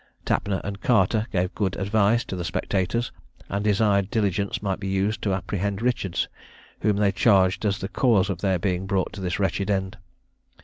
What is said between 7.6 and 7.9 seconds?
as the